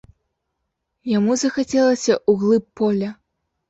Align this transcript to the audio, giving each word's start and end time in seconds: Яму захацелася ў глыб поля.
Яму 1.17 1.37
захацелася 1.43 2.13
ў 2.29 2.31
глыб 2.43 2.63
поля. 2.85 3.09